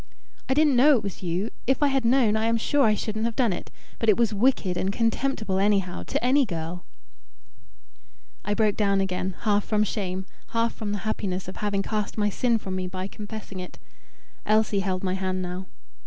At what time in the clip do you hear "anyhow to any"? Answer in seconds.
5.59-6.43